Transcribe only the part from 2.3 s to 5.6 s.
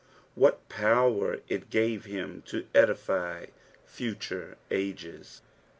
to edify futurt wjes